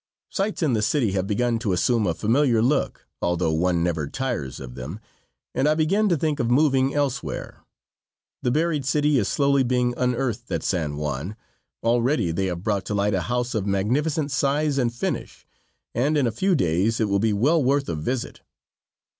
Sights 0.31 0.63
in 0.63 0.73
the 0.73 0.81
city 0.81 1.11
have 1.11 1.27
begun 1.27 1.59
to 1.59 1.73
assume 1.73 2.07
a 2.07 2.15
familiar 2.15 2.59
look, 2.59 3.05
although 3.21 3.51
one 3.51 3.83
never 3.83 4.07
tires 4.07 4.59
of 4.59 4.73
them, 4.73 4.99
and 5.53 5.67
I 5.69 5.75
begin 5.75 6.09
to 6.09 6.17
think 6.17 6.39
of 6.39 6.49
moving 6.49 6.91
elsewhere. 6.91 7.63
The 8.41 8.49
buried 8.49 8.83
city 8.83 9.19
is 9.19 9.27
slowly 9.27 9.61
being 9.61 9.93
unearthed 9.97 10.51
at 10.51 10.63
San 10.63 10.97
Juan. 10.97 11.35
Already 11.83 12.31
they 12.31 12.47
have 12.47 12.63
brought 12.63 12.85
to 12.85 12.95
light 12.95 13.13
a 13.13 13.21
house 13.21 13.53
of 13.53 13.67
magnificent 13.67 14.31
size 14.31 14.79
and 14.79 14.91
finish, 14.91 15.45
and 15.93 16.17
in 16.17 16.25
a 16.25 16.31
few 16.31 16.55
days 16.55 16.99
it 16.99 17.07
will 17.07 17.19
be 17.19 17.31
well 17.31 17.63
worth 17.63 17.87
a 17.87 17.93
visit. 17.93 18.41